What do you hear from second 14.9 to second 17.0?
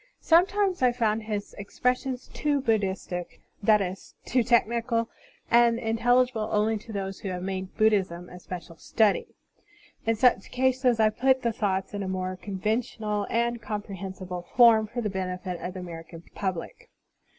the benefit of the American public.